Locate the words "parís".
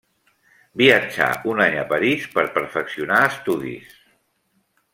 1.91-2.25